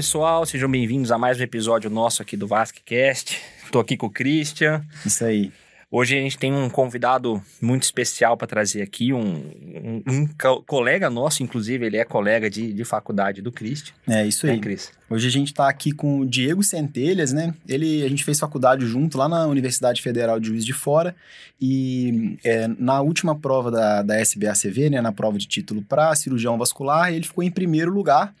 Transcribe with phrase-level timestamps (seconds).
[0.00, 3.38] pessoal, sejam bem-vindos a mais um episódio nosso aqui do VasqueCast.
[3.62, 4.82] Estou aqui com o Christian.
[5.04, 5.52] Isso aí.
[5.90, 10.62] Hoje a gente tem um convidado muito especial para trazer aqui, um, um, um co
[10.62, 13.92] colega nosso, inclusive, ele é colega de, de faculdade do Christian.
[14.08, 14.56] É, isso aí.
[14.56, 14.90] É, Cris?
[15.10, 17.52] Hoje a gente está aqui com o Diego Centelhas, né?
[17.68, 21.14] Ele, a gente fez faculdade junto lá na Universidade Federal de Juiz de Fora
[21.60, 26.56] e é, na última prova da, da SBACV, né, na prova de título para cirurgião
[26.56, 28.34] vascular, ele ficou em primeiro lugar.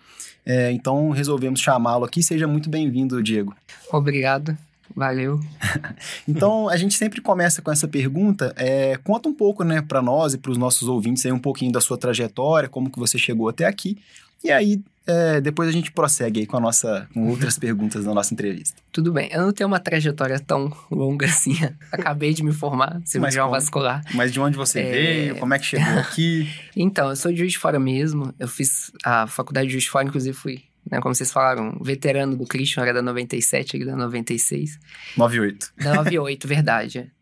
[0.50, 2.24] É, então resolvemos chamá-lo aqui.
[2.24, 3.54] Seja muito bem-vindo, Diego.
[3.92, 4.58] Obrigado.
[4.96, 5.38] Valeu.
[6.26, 8.52] então, a gente sempre começa com essa pergunta.
[8.56, 11.70] É, conta um pouco, né, para nós e para os nossos ouvintes aí um pouquinho
[11.70, 13.96] da sua trajetória, como que você chegou até aqui.
[14.42, 18.14] E aí, é, depois a gente prossegue aí com a nossa, com outras perguntas da
[18.14, 18.80] nossa entrevista.
[18.92, 19.28] Tudo bem.
[19.32, 21.56] Eu não tenho uma trajetória tão longa assim.
[21.90, 24.02] Acabei de me formar, cirurgião vascular.
[24.14, 24.90] Mas de onde você é...
[24.90, 25.36] veio?
[25.36, 26.48] Como é que chegou aqui?
[26.76, 28.34] então, eu sou de Juiz de Fora mesmo.
[28.38, 31.00] Eu fiz a faculdade de Juiz de Fora, inclusive fui né?
[31.00, 34.78] Como vocês falaram, veterano do Christian era da 97, ele da 96.
[35.16, 35.72] 98.
[35.78, 37.12] Da 98, verdade.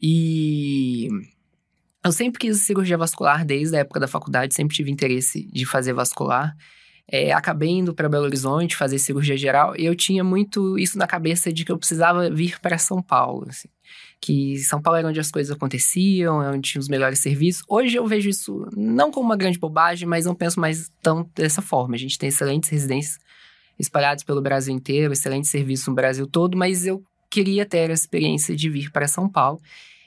[0.00, 1.08] E
[2.04, 5.92] eu sempre quis cirurgia vascular desde a época da faculdade, sempre tive interesse de fazer
[5.92, 6.56] vascular.
[7.10, 11.06] É, acabei indo para Belo Horizonte fazer cirurgia geral e eu tinha muito isso na
[11.06, 13.46] cabeça de que eu precisava vir para São Paulo.
[13.48, 13.68] Assim
[14.20, 17.62] que São Paulo era onde as coisas aconteciam, é onde tinha os melhores serviços.
[17.68, 21.62] Hoje eu vejo isso não como uma grande bobagem, mas não penso mais tão dessa
[21.62, 21.94] forma.
[21.94, 23.18] A gente tem excelentes residências
[23.78, 28.56] espalhadas pelo Brasil inteiro, excelente serviço no Brasil todo, mas eu queria ter a experiência
[28.56, 29.60] de vir para São Paulo.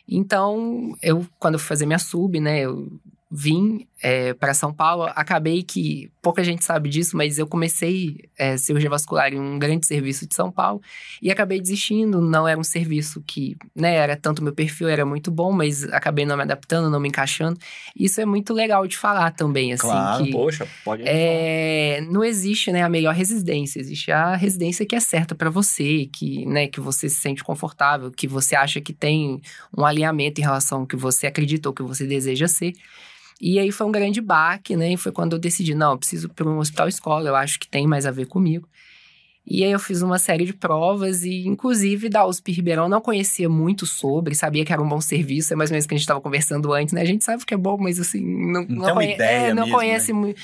[0.07, 2.91] Então, eu, quando eu fui fazer minha sub, né, eu
[3.29, 8.57] vim é, para São Paulo, acabei que pouca gente sabe disso, mas eu comecei é,
[8.57, 10.81] cirurgia vascular em um grande serviço de São Paulo
[11.21, 12.19] e acabei desistindo.
[12.19, 16.25] Não era um serviço que, né, era tanto meu perfil era muito bom, mas acabei
[16.25, 17.59] não me adaptando, não me encaixando.
[17.95, 19.87] Isso é muito legal de falar também, assim.
[19.87, 21.03] Claro, que, poxa, pode.
[21.05, 23.79] É, não existe, né, a melhor residência.
[23.79, 28.09] Existe a residência que é certa para você, que, né, que você se sente confortável,
[28.09, 29.39] que você acha que tem
[29.77, 32.73] um alinhamento em relação ao que você acredita ou que você deseja ser.
[33.41, 34.93] E aí foi um grande baque, né?
[34.93, 37.67] E foi quando eu decidi, não, eu preciso para um hospital escola, eu acho que
[37.67, 38.69] tem mais a ver comigo.
[39.45, 43.49] E aí eu fiz uma série de provas e, inclusive, da USP Ribeirão não conhecia
[43.49, 46.03] muito sobre, sabia que era um bom serviço, é mais ou menos que a gente
[46.03, 47.01] estava conversando antes, né?
[47.01, 49.63] A gente sabe que é bom, mas assim, não, não, não conhe ideia é, não
[49.63, 50.35] mesmo, conhece né?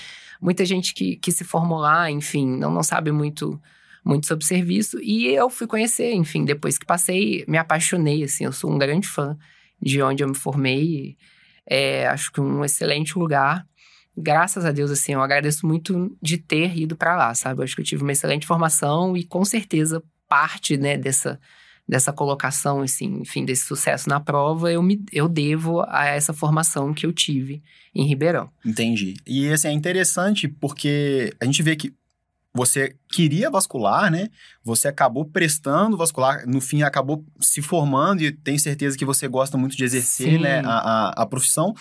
[0.41, 3.61] muita gente que, que se formou lá, enfim, não, não sabe muito
[4.03, 4.99] muito sobre serviço.
[5.01, 9.07] E eu fui conhecer, enfim, depois que passei, me apaixonei, assim, eu sou um grande
[9.07, 9.37] fã
[9.81, 11.17] de onde eu me formei.
[11.69, 13.65] É, acho que um excelente lugar.
[14.17, 17.59] Graças a Deus, assim, eu agradeço muito de ter ido para lá, sabe?
[17.59, 21.39] Eu acho que eu tive uma excelente formação e com certeza parte, né, dessa,
[21.87, 26.93] dessa colocação, assim, enfim, desse sucesso na prova, eu, me, eu devo a essa formação
[26.93, 27.61] que eu tive
[27.93, 28.49] em Ribeirão.
[28.65, 29.15] Entendi.
[29.25, 31.93] E, assim, é interessante porque a gente vê que
[32.57, 34.29] você queria vascular, né?
[34.63, 39.57] Você acabou prestando vascular, no fim acabou se formando e tenho certeza que você gosta
[39.57, 41.75] muito de exercer, né, a, a, a, profissão.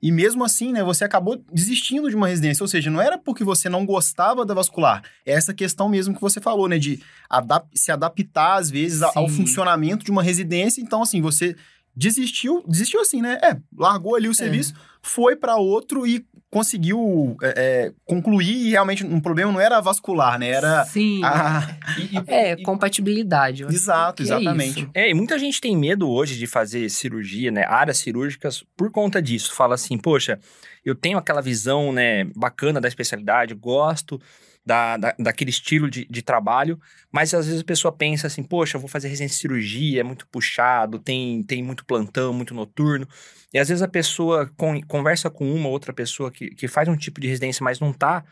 [0.00, 3.42] E mesmo assim, né, você acabou desistindo de uma residência, ou seja, não era porque
[3.42, 7.66] você não gostava da vascular, é essa questão mesmo que você falou, né, de adap
[7.74, 9.10] se adaptar às vezes Sim.
[9.16, 10.80] ao funcionamento de uma residência.
[10.80, 11.56] Então, assim, você
[12.00, 13.38] desistiu, desistiu assim, né?
[13.42, 14.34] É, largou ali o é.
[14.34, 14.76] serviço, é.
[15.02, 20.38] foi para outro e conseguiu é, é, concluir e realmente um problema não era vascular,
[20.38, 20.48] né?
[20.48, 20.84] Era.
[20.86, 21.22] Sim.
[21.22, 21.78] A...
[21.98, 22.62] E, e, é, e...
[22.62, 23.64] compatibilidade.
[23.64, 24.88] Exato, exatamente.
[24.94, 27.64] É, é, e muita gente tem medo hoje de fazer cirurgia, né?
[27.66, 29.52] Áreas cirúrgicas por conta disso.
[29.52, 30.38] Fala assim, poxa,
[30.84, 34.20] eu tenho aquela visão, né, bacana da especialidade, gosto.
[34.62, 36.78] Da, da, daquele estilo de, de trabalho,
[37.10, 40.04] mas às vezes a pessoa pensa assim, poxa, eu vou fazer residência de cirurgia, é
[40.04, 43.08] muito puxado, tem, tem muito plantão, muito noturno.
[43.54, 46.96] E às vezes a pessoa con conversa com uma outra pessoa que, que faz um
[46.96, 48.22] tipo de residência, mas não tá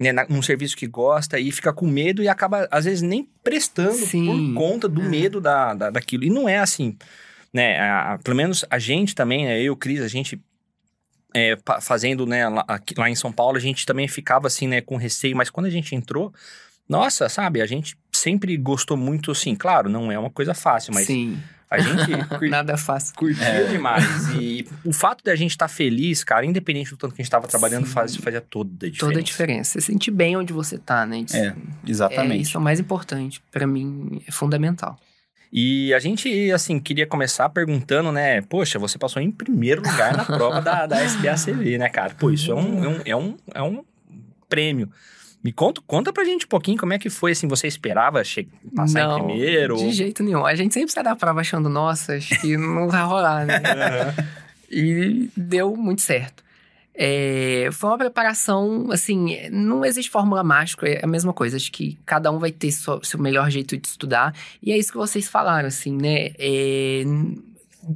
[0.00, 3.92] né, num serviço que gosta e fica com medo e acaba, às vezes, nem prestando
[3.92, 4.24] Sim.
[4.24, 5.08] por conta do é.
[5.08, 6.24] medo da, da, daquilo.
[6.24, 6.96] E não é assim,
[7.52, 7.78] né?
[7.78, 10.42] A, a, pelo menos a gente também, né, eu, Cris, a gente
[11.34, 14.80] é, fazendo, né, lá, aqui, lá em São Paulo, a gente também ficava assim, né,
[14.80, 16.32] com receio, mas quando a gente entrou,
[16.88, 21.06] nossa, sabe, a gente sempre gostou muito, assim, claro, não é uma coisa fácil, mas
[21.06, 21.38] Sim.
[21.70, 23.14] A gente curtia, Nada fácil.
[23.14, 23.64] curtia é.
[23.68, 24.04] demais.
[24.40, 27.22] E o fato de a gente estar tá feliz, cara, independente do tanto que a
[27.22, 29.06] gente estava trabalhando, faz, fazia toda a diferença.
[29.06, 29.72] Toda a diferença.
[29.72, 31.20] Você sente bem onde você tá, né?
[31.20, 31.54] Isso, é,
[31.86, 32.38] exatamente.
[32.38, 33.40] É, isso é o mais importante.
[33.52, 34.98] para mim, é fundamental.
[35.52, 38.40] E a gente, assim, queria começar perguntando, né?
[38.42, 42.14] Poxa, você passou em primeiro lugar na prova da, da SBACV, né, cara?
[42.14, 43.84] Pô, isso é um, é um, é um, é um
[44.48, 44.88] prêmio.
[45.42, 48.22] Me conta, conta pra gente um pouquinho como é que foi, assim, você esperava
[48.76, 49.76] passar não, em primeiro?
[49.76, 50.44] de jeito nenhum.
[50.44, 53.60] A gente sempre sai da prova achando, nossa, acho que não vai rolar, né?
[54.72, 56.44] E deu muito certo.
[57.02, 61.56] É, foi uma preparação, assim, não existe fórmula mágica, é a mesma coisa.
[61.56, 64.34] Acho que cada um vai ter seu, seu melhor jeito de estudar.
[64.62, 66.32] E é isso que vocês falaram, assim, né?
[66.38, 67.02] É,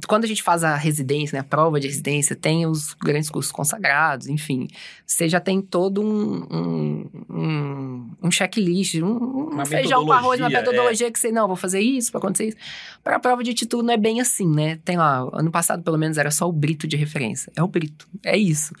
[0.07, 3.51] quando a gente faz a residência, né, a prova de residência, tem os grandes cursos
[3.51, 4.67] consagrados, enfim.
[5.05, 10.49] Você já tem todo um, um, um, um checklist, um, um feijão com arroz, uma
[10.49, 11.11] metodologia é.
[11.11, 12.57] que você, não, vou fazer isso para acontecer isso.
[13.03, 14.79] Para a prova de título não é bem assim, né?
[14.83, 17.51] Tem lá, ano passado pelo menos era só o Brito de referência.
[17.55, 18.73] É o Brito, é isso.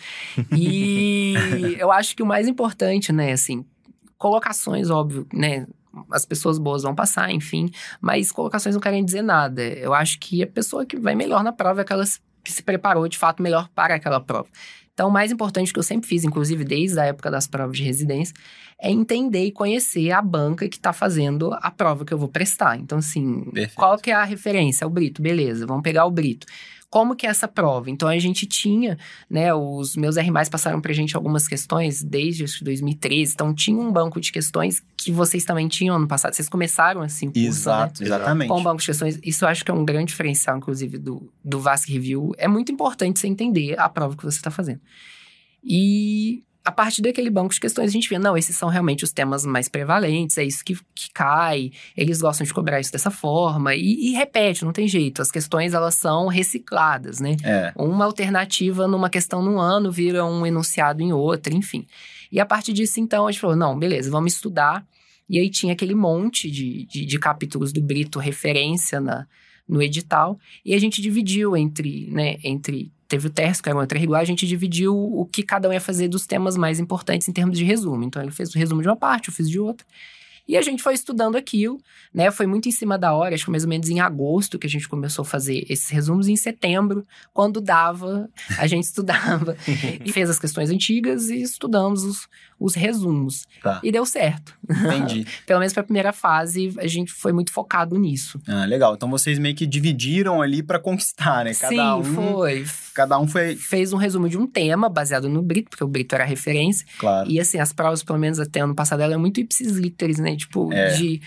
[0.55, 1.35] E
[1.77, 3.63] eu acho que o mais importante, né, assim,
[4.17, 5.67] colocações, óbvio, né?
[6.11, 7.69] As pessoas boas vão passar, enfim,
[8.01, 9.61] mas colocações não querem dizer nada.
[9.61, 12.03] Eu acho que a pessoa que vai melhor na prova é aquela
[12.43, 14.47] que se preparou de fato melhor para aquela prova.
[14.93, 17.83] Então, o mais importante que eu sempre fiz, inclusive desde a época das provas de
[17.83, 18.33] residência,
[18.79, 22.77] é entender e conhecer a banca que está fazendo a prova que eu vou prestar.
[22.77, 23.75] Então, assim, Perfeito.
[23.75, 24.85] qual que é a referência?
[24.85, 26.47] É o Brito, beleza, vamos pegar o Brito
[26.95, 27.89] como que é essa prova.
[27.89, 28.97] Então a gente tinha,
[29.29, 34.21] né, os meus R+, passaram pra gente algumas questões desde 2013, então tinha um banco
[34.21, 36.33] de questões que vocês também tinham ano passado.
[36.33, 38.07] Vocês começaram assim, curso, Exato, né?
[38.07, 38.47] exatamente.
[38.47, 39.19] Com um banco de questões.
[39.21, 42.31] Isso eu acho que é um grande diferencial, inclusive, do, do VASC Review.
[42.37, 44.79] É muito importante você entender a prova que você está fazendo.
[45.61, 49.11] E a partir daquele banco de questões, a gente vê, não, esses são realmente os
[49.11, 53.75] temas mais prevalentes, é isso que, que cai, eles gostam de cobrar isso dessa forma,
[53.75, 57.37] e, e repete, não tem jeito, as questões, elas são recicladas, né?
[57.43, 57.71] É.
[57.75, 61.85] Uma alternativa numa questão num ano vira um enunciado em outra, enfim.
[62.31, 64.83] E a partir disso, então, a gente falou, não, beleza, vamos estudar,
[65.29, 69.27] e aí tinha aquele monte de, de, de capítulos do Brito, referência na,
[69.69, 73.87] no edital, e a gente dividiu entre, né, entre teve o terço, que era uma
[73.89, 77.31] regular, a gente dividiu o que cada um ia fazer dos temas mais importantes em
[77.31, 78.03] termos de resumo.
[78.03, 79.85] Então, ele fez o resumo de uma parte, eu fiz de outra.
[80.47, 81.79] E a gente foi estudando aquilo,
[82.13, 82.29] né?
[82.29, 84.69] Foi muito em cima da hora, acho que mais ou menos em agosto que a
[84.69, 86.27] gente começou a fazer esses resumos.
[86.27, 89.57] Em setembro, quando dava, a gente estudava
[90.03, 92.27] e fez as questões antigas e estudamos os,
[92.59, 93.45] os resumos.
[93.61, 93.79] Tá.
[93.83, 94.53] E deu certo.
[94.69, 95.25] Entendi.
[95.47, 98.39] Pelo menos para a primeira fase, a gente foi muito focado nisso.
[98.47, 98.93] Ah, legal.
[98.93, 101.53] Então vocês meio que dividiram ali para conquistar, né?
[101.53, 102.65] Cada Sim, um, foi.
[102.93, 103.55] Cada um foi.
[103.55, 106.85] Fez um resumo de um tema baseado no Brito, porque o Brito era referência.
[106.99, 107.29] Claro.
[107.29, 110.34] E assim, as provas, pelo menos até ano passado, eram muito ipsis literis, né?
[110.35, 110.89] Tipo, É.
[110.93, 111.21] de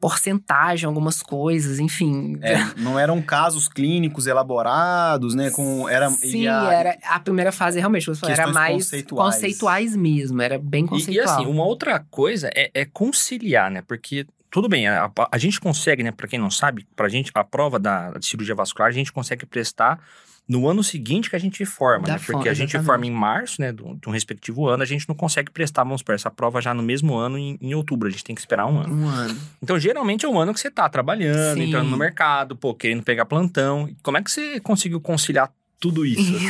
[0.00, 2.36] porcentagem, algumas coisas, enfim.
[2.42, 5.50] É, não eram casos clínicos elaborados, né?
[5.50, 9.34] Com, era, Sim, e a- era a primeira fase realmente, você falou, era mais conceituais.
[9.36, 11.28] conceituais mesmo, era bem E, e conceitual.
[11.40, 13.80] assim, uma outra coisa é, é conciliar, né?
[13.86, 16.10] Porque, tudo bem, a, a gente consegue, né?
[16.10, 19.46] Pra quem não sabe, pra gente, a prova da, de cirurgia vascular, a gente consegue
[19.46, 20.00] prestar
[20.48, 22.14] no ano seguinte que a gente forma, né?
[22.14, 22.86] Porque forma, a gente exatamente.
[22.86, 23.72] forma em março, né?
[23.72, 26.74] Do, de um respectivo ano, a gente não consegue prestar, vamos supor, essa prova já
[26.74, 28.08] no mesmo ano, em, em outubro.
[28.08, 28.94] A gente tem que esperar um ano.
[28.94, 29.38] Um ano.
[29.62, 31.68] Então, geralmente é um ano que você tá trabalhando, Sim.
[31.68, 33.88] entrando no mercado, pô, querendo pegar plantão.
[34.02, 35.50] Como é que você conseguiu conciliar
[35.82, 36.36] tudo isso?
[36.36, 36.46] assim?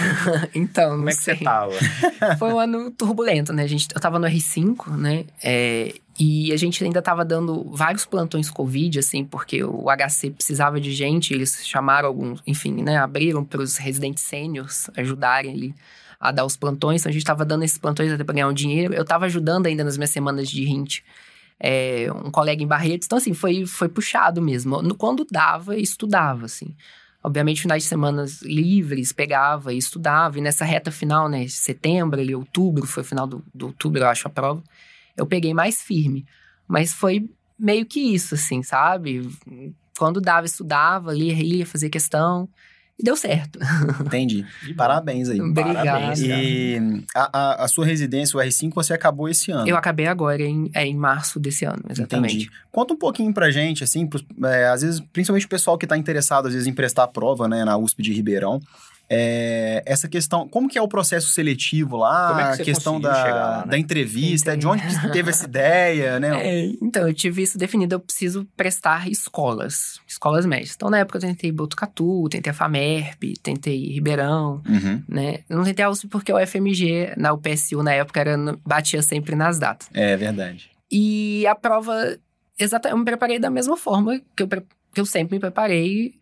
[0.54, 1.36] então, não Como é que sei.
[1.36, 1.72] você tava?
[2.38, 3.66] Foi um ano turbulento, né?
[3.66, 5.24] Gente, eu tava no R5, né?
[5.42, 10.80] É, e a gente ainda tava dando vários plantões Covid, assim, porque o HC precisava
[10.80, 12.98] de gente, eles chamaram alguns, enfim, né?
[12.98, 15.74] Abriram para os residentes sêniors ajudarem ali
[16.20, 17.00] a dar os plantões.
[17.00, 18.94] Então a gente tava dando esses plantões até pra ganhar um dinheiro.
[18.94, 21.00] Eu tava ajudando ainda nas minhas semanas de RINT.
[21.58, 23.06] é, um colega em Barretos.
[23.06, 24.94] Então, assim, foi, foi puxado mesmo.
[24.96, 26.74] Quando dava, estudava, assim.
[27.24, 30.38] Obviamente, finais de semanas livres, pegava e estudava.
[30.38, 34.08] E nessa reta final, né, setembro, ali, outubro, foi o final do, do outubro, eu
[34.08, 34.62] acho, a prova.
[35.16, 36.24] Eu peguei mais firme.
[36.66, 37.28] Mas foi
[37.58, 39.28] meio que isso, assim, sabe?
[39.98, 42.48] Quando dava, estudava, lia, lia, fazia questão.
[42.98, 43.58] E deu certo.
[44.04, 44.44] Entendi.
[44.76, 45.40] Parabéns aí.
[45.40, 45.82] Obrigada.
[45.84, 46.20] Parabéns.
[46.20, 49.66] E a, a, a sua residência, o R5, você acabou esse ano.
[49.66, 52.34] Eu acabei agora em, é, em março desse ano, exatamente.
[52.36, 52.50] Entendi.
[52.70, 55.96] Conta um pouquinho pra gente, assim, pros- é, às vezes, principalmente o pessoal que tá
[55.96, 58.60] interessado, às vezes, em prestar a prova, né, na USP de Ribeirão.
[59.14, 62.28] É, essa questão, como que é o processo seletivo lá?
[62.28, 63.72] Como é que a você questão da, lá, né?
[63.72, 64.60] da entrevista, Entendi.
[64.60, 66.30] de onde que teve essa ideia, né?
[66.46, 70.72] É, então, eu tive isso definido, eu preciso prestar escolas, escolas médias.
[70.74, 75.02] Então, na época, eu tentei Botucatu, tentei a FAMERP, tentei Ribeirão, Uhum.
[75.08, 75.40] né?
[75.48, 79.36] Eu não tentei a USP porque o FMG, na UPSU, na época, era, batia sempre
[79.36, 79.88] nas datas.
[79.92, 80.70] É verdade.
[80.90, 82.16] E a prova,
[82.58, 86.14] exatamente, eu me preparei da mesma forma que eu, que eu sempre me preparei,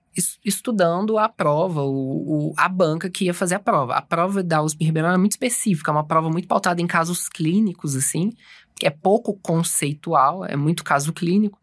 [0.44, 3.94] estudando a prova, o, o- a banca que ia fazer a prova.
[3.94, 7.28] A prova da USP Ribeirão é muito específica, é uma prova muito pautada em casos
[7.28, 8.32] clínicos, assim,
[8.78, 11.58] que é pouco conceitual, é muito caso clínico.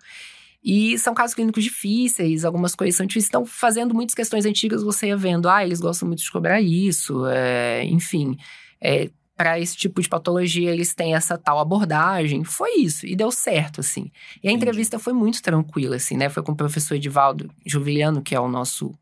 [0.63, 3.29] E são casos clínicos difíceis, algumas coisas são difíceis.
[3.29, 7.25] Então, fazendo muitas questões antigas, você ia vendo, ah, eles gostam muito de cobrar isso,
[7.27, 8.37] é, enfim.
[8.81, 12.43] É, para esse tipo de patologia, eles têm essa tal abordagem.
[12.43, 14.11] Foi isso, e deu certo, assim.
[14.43, 14.55] E a Entendi.
[14.55, 16.27] entrevista foi muito tranquila, assim, né?
[16.27, 18.93] Foi com o professor Edivaldo Juviliano, que é o nosso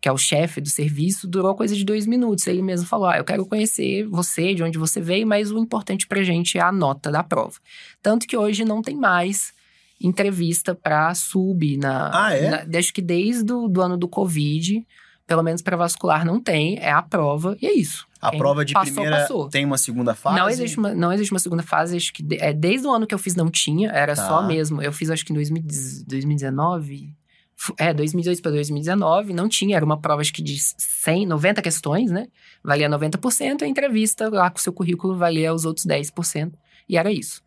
[0.00, 2.46] que é o chefe do serviço, durou coisa de dois minutos.
[2.46, 6.06] Ele mesmo falou: Ah, eu quero conhecer você, de onde você veio, mas o importante
[6.06, 7.54] pra gente é a nota da prova.
[8.02, 9.54] Tanto que hoje não tem mais
[9.98, 12.50] entrevista para sub na, Ah, é?
[12.66, 14.86] na- acho que desde o do ano do Covid,
[15.26, 18.06] pelo menos para vascular não tem, é a prova e é isso.
[18.26, 19.48] A Quem prova de passou, primeira passou.
[19.48, 20.38] tem uma segunda fase?
[20.38, 23.06] Não existe, uma, não existe uma segunda fase, acho que de- é, desde o ano
[23.06, 24.26] que eu fiz não tinha, era Tá.
[24.26, 24.80] só mesmo.
[24.82, 25.62] Eu fiz acho que em 2000
[26.06, 27.14] 2019.
[27.56, 31.62] fu- É, 2018 para 2019, não tinha, era uma prova acho que de 100, 90
[31.62, 32.26] questões, né?
[32.62, 36.52] Valia 90%, a entrevista lá com o seu currículo valia os outros 10%,
[36.88, 37.42] e era isso.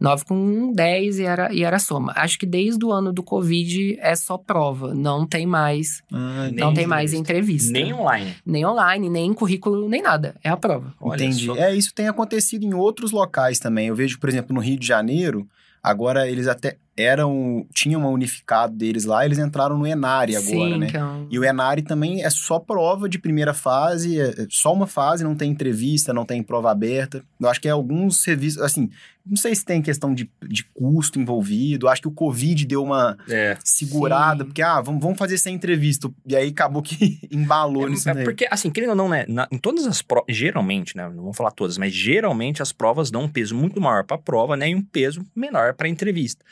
[0.00, 2.12] 9 com 10 e era, e era a soma.
[2.16, 6.54] Acho que desde o ano do Covid é só prova, não tem mais, Ah, Nem
[6.54, 7.72] não tem mais entrevista.
[7.72, 8.34] Nem online.
[8.46, 10.94] nem online, nem currículo, nem nada, é a prova.
[11.00, 11.46] Olha Entendi.
[11.46, 11.56] só.
[11.56, 13.88] É, isso tem acontecido em outros locais também.
[13.88, 15.48] Eu vejo, por exemplo, no Rio de Janeiro,
[15.82, 17.64] agora eles até eram.
[17.72, 20.88] Tinham uma unificado deles lá, eles entraram no Enari agora, Sim, né?
[21.04, 24.86] um- E o Enari também é só prova de primeira fase, é é só uma
[24.86, 27.22] fase, não tem entrevista, não tem prova aberta.
[27.40, 28.90] Eu acho que é alguns serviços, assim,
[29.28, 33.16] não sei se tem questão de, de custo envolvido, acho que o Covid deu uma
[33.28, 33.56] É.
[33.64, 34.46] segurada, Sim.
[34.46, 36.10] porque, ah, vamos, vamos fazer essa entrevista.
[36.26, 38.24] E aí acabou que embalou nisso É, daí.
[38.24, 39.24] porque, assim, querendo ou não, né?
[39.28, 41.08] na- em todas as provas, geralmente, né?
[41.08, 44.20] Não vou falar todas, mas geralmente as provas dão um peso muito maior para a
[44.20, 44.70] prova, né?
[44.70, 46.44] E um peso menor para a entrevista.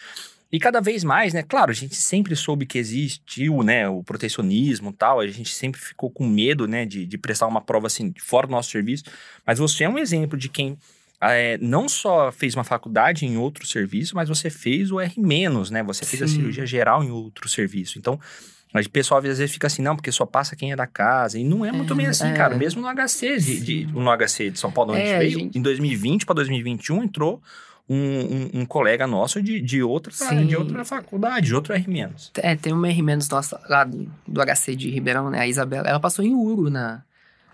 [0.52, 1.42] E cada vez mais, né?
[1.42, 3.88] Claro, a gente sempre soube que existiu, né?
[3.88, 5.18] O protecionismo e tal.
[5.18, 6.86] A gente sempre ficou com medo, né?
[6.86, 9.02] De, de prestar uma prova assim, fora do nosso serviço.
[9.44, 10.78] Mas você é um exemplo de quem
[11.20, 15.14] é, não só fez uma faculdade em outro serviço, mas você fez o R-,
[15.70, 15.82] né?
[15.82, 16.36] Você fez a Sim.
[16.36, 17.98] cirurgia geral em outro serviço.
[17.98, 18.18] Então,
[18.72, 21.38] mas o pessoal às vezes fica assim, não, porque só passa quem é da casa.
[21.38, 22.32] E não é muito É, bem assim, é.
[22.34, 22.54] cara.
[22.56, 25.44] Mesmo no HC, de, de- no HC de São Paulo, onde É, a gente veio,
[25.46, 27.40] gente- em 2020 para 2021 entrou
[27.88, 30.44] um, um- um colega nosso de, de, outra, Sim.
[30.46, 31.86] de outra faculdade, de outro R-.
[32.36, 35.38] É, tem uma R- nossa lá do, do HC de Ribeirão, né?
[35.40, 37.02] A Isabela, ela passou em Uro na.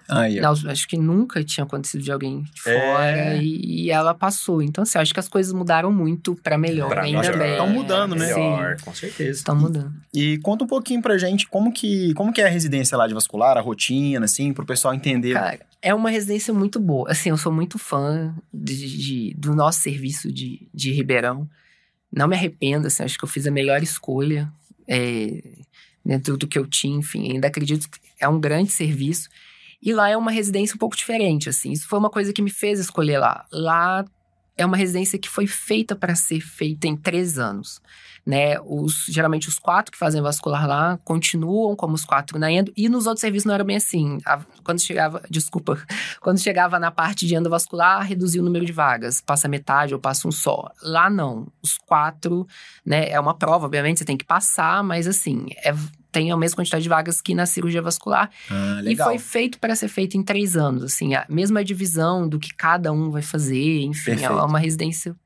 [0.08, 2.80] Na- acho que nunca tinha acontecido de alguém de É.
[2.92, 4.60] fora e, e ela passou.
[4.62, 6.88] Então, assim, acho que as coisas mudaram muito pra melhor.
[6.88, 7.38] Pra ainda melhor.
[7.38, 7.56] bem.
[7.56, 8.26] Tão mudando, né?
[8.34, 9.38] Melhor, com certeza.
[9.38, 9.92] Estão mudando.
[10.12, 13.14] E conta um pouquinho pra gente como que, como que é a residência lá de
[13.14, 15.34] vascular, a rotina, assim, pro pessoal entender.
[15.34, 17.10] Cara, é uma residência muito boa.
[17.10, 18.74] Assim, eu sou muito fã de,
[19.30, 21.48] de- do nosso serviço de, de Ribeirão.
[22.14, 24.52] Não me arrependo, assim, acho que eu fiz a melhor escolha
[24.86, 25.42] é,
[26.04, 27.32] dentro do que eu tinha, enfim.
[27.32, 29.28] Ainda acredito que é um grande serviço.
[29.82, 31.72] E lá é uma residência um pouco diferente, assim.
[31.72, 33.44] Isso foi uma coisa que me fez escolher lá.
[33.52, 34.04] Lá
[34.56, 37.80] é uma residência que foi feita para ser feita em três anos,
[38.24, 38.60] né?
[38.60, 42.88] Os, geralmente os quatro que fazem vascular lá continuam como os quatro na endo, e
[42.88, 44.18] nos outros serviços não era bem assim.
[44.26, 45.82] A- quando chegava, desculpa,
[46.20, 50.28] quando chegava na parte de endovascular, reduzia o número de vagas, passa metade ou passa
[50.28, 50.70] um só.
[50.82, 52.46] Lá não, os quatro,
[52.84, 53.08] né?
[53.08, 55.74] É uma prova, obviamente, você tem que passar, mas assim, é-
[56.12, 58.30] tem a mesma quantidade de vagas que na cirurgia vascular.
[58.50, 62.38] Ah, E foi feito para ser feito em três anos, assim, a mesma divisão do
[62.38, 64.44] que cada um vai fazer, enfim, é Perfeito.
[64.44, 65.16] uma residência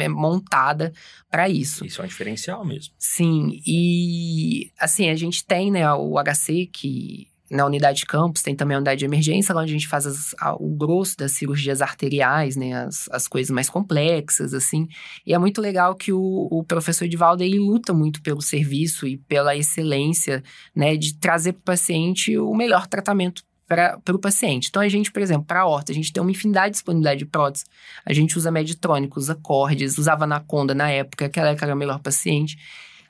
[0.00, 0.92] é, montada
[1.30, 1.84] para isso.
[1.84, 2.94] Isso é um diferencial mesmo.
[2.98, 8.54] Sim, e assim, a gente tem, né, o HC que na unidade de campus tem
[8.56, 11.32] também a unidade de emergência, lá onde a gente faz as- a- o grosso das
[11.32, 14.88] cirurgias arteriais, né, as, as coisas mais complexas, assim.
[15.26, 19.16] E é muito legal que o, o professor Edivaldo, ele luta muito pelo serviço e
[19.16, 20.42] pela excelência,
[20.74, 24.68] né, de trazer para o paciente o melhor tratamento para o paciente.
[24.68, 27.18] Então, a gente, por exemplo, para a horta, a gente tem uma infinidade de disponibilidade
[27.18, 27.64] de prótese.
[28.04, 31.98] A gente usa Medtronic, usa Cordes, usava Anaconda na época, aquela que era o melhor
[31.98, 32.56] paciente.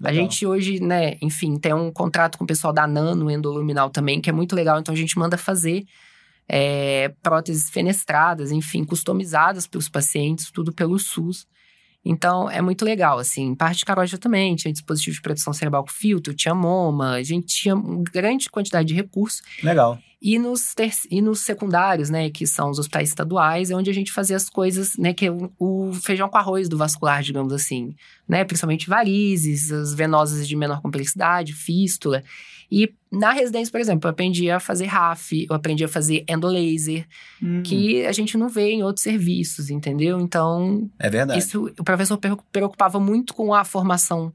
[0.03, 0.25] A Legal.
[0.25, 4.29] gente hoje, né, enfim, tem um contrato com o pessoal da Nano Endoluminal também, que
[4.29, 4.79] é muito legal.
[4.79, 5.85] Então a gente manda fazer
[6.49, 11.47] é, próteses fenestradas, enfim, customizadas para os pacientes, tudo pelo SUS.
[12.09, 13.53] Então é muito legal, assim.
[13.55, 17.49] Parte de carótida também, tinha dispositivo de proteção cerebral com filtro, tinha MoMA, a gente
[17.49, 19.43] tinha uma grande quantidade de recursos.
[19.61, 19.99] Legal.
[20.23, 23.93] E nos, ter- e nos secundários, né, que são os hospitais estaduais, é onde a
[23.93, 27.53] gente fazia as coisas, né, que é o, o feijão com arroz do vascular, digamos
[27.53, 27.95] assim,
[28.27, 32.25] né, principalmente varizes, as venosas de menor complexidade, fístula.
[32.71, 37.07] E na residência, por exemplo, eu aprendi a fazer RAF, eu aprendi a fazer endolaser,
[37.43, 40.21] Hum, que a gente não vê em outros serviços, entendeu?
[40.21, 41.39] Então, é verdade.
[41.39, 42.19] isso, o professor
[42.51, 44.33] preocupava muito com a formação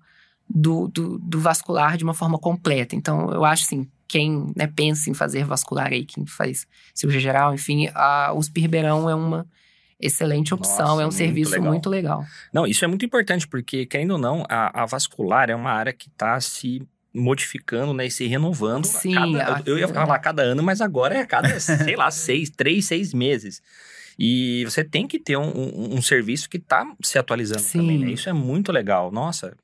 [0.50, 2.96] do, do, do vascular de uma forma completa.
[2.96, 7.54] Então, eu acho assim, quem né, pensa em fazer vascular aí, quem faz cirurgia geral,
[7.54, 9.48] enfim, a USP Ribeirão é uma
[10.00, 11.72] excelente opção, Nossa, é um muito serviço legal.
[11.72, 12.26] muito legal.
[12.52, 15.94] Não, isso é muito importante, porque, querendo ou não, a, a vascular é uma área
[15.94, 16.82] que está se
[17.14, 18.86] modificando, né, e se renovando.
[18.86, 21.96] Sim, cada- a- eu ia falar a cada ano, mas agora é a cada, sei
[21.96, 23.62] lá, seis, três, seis meses.
[24.20, 27.80] E você tem que ter um, um- um serviço que está se atualizando Sim.
[27.80, 28.12] também, né?
[28.12, 29.12] Isso é muito legal.
[29.12, 29.56] Nossa,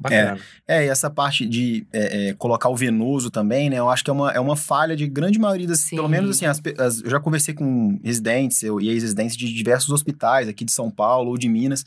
[0.00, 0.38] Bacana.
[0.68, 3.80] É, e essa parte de é, é, colocar o venoso também, né?
[3.80, 5.80] Eu acho que é uma, é uma falha de grande maioria das.
[5.80, 5.96] Sim.
[5.96, 9.90] Pelo menos assim, as as- eu já conversei com residentes eu, e ex-residentes de diversos
[9.90, 11.84] hospitais aqui de São Paulo ou de Minas.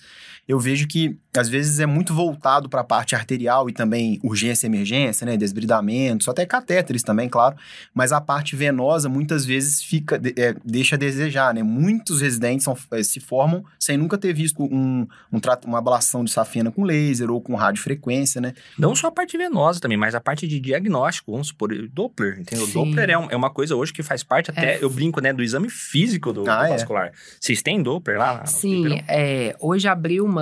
[0.47, 4.65] Eu vejo que às vezes é muito voltado para a parte arterial e também urgência
[4.65, 5.37] e emergência, né?
[5.37, 7.55] Desbridamentos, até catéteres também, claro.
[7.93, 11.63] Mas a parte venosa muitas vezes fica, é, deixa a desejar, né?
[11.63, 16.23] Muitos residentes são- é, se formam sem nunca ter visto um, um trato- uma ablação
[16.23, 18.53] de safena com laser ou com radiofrequência, né?
[18.77, 22.65] Não só a parte venosa também, mas a parte de diagnóstico, vamos supor, Doppler, entendeu?
[22.65, 22.73] Sim.
[22.73, 24.83] Doppler é, um- é uma coisa hoje que faz parte até, É.
[24.83, 26.69] eu brinco, né, do exame físico do, Ah, do é.
[26.69, 27.11] vascular.
[27.39, 28.45] Vocês têm Doppler lá?
[28.45, 30.40] Sim, é, hoje abriu uma,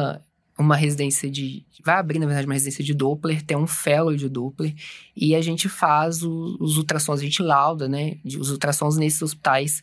[0.57, 1.63] uma residência de.
[1.85, 4.73] Vai abrir, na verdade, uma residência de Doppler, tem um fellow de Doppler,
[5.15, 8.17] e a gente faz o- os ultrassons, a gente lauda, né?
[8.25, 9.81] Os ultrassons nesses hospitais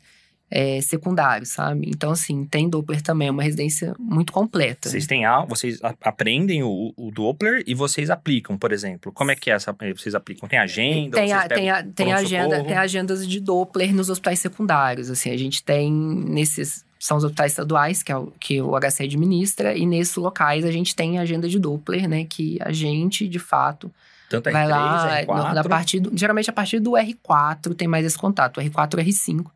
[0.48, 1.88] é, secundários, sabe?
[1.88, 4.88] Então, assim, tem Doppler também, é uma residência muito completa.
[4.88, 9.10] Vocês têm a, vocês aprendem o, o Doppler e vocês aplicam, por exemplo.
[9.10, 9.74] Como é que é essa?
[9.96, 10.48] Vocês aplicam?
[10.48, 11.16] Tem agenda?
[11.16, 15.10] Tem, a, tem, a, tem, agenda, tem agendas de Doppler nos hospitais secundários.
[15.10, 16.84] Assim, a gente tem nesses.
[16.98, 20.70] São os hospitais estaduais que, é o, que o HC administra, e nesses locais a
[20.72, 22.24] gente tem agenda de Doppler, né?
[22.24, 23.90] Que a gente, de fato,
[24.30, 25.20] Tanto vai R3, lá.
[25.22, 25.26] R4.
[25.48, 29.04] no- na partir do- geralmente a partir do R4 tem mais esse contato, R4 e
[29.04, 29.46] R5.